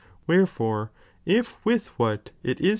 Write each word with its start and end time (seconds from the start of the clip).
Wherefore 0.25 0.89
if 1.27 1.63
with 1.63 1.91
whatf 1.99 2.31
it 2.41 2.57
Jis 2.57 2.69